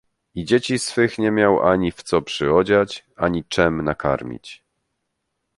[0.35, 4.63] "I dzieci swych nie miał ani w co przyodziać, ani czem nakarmić."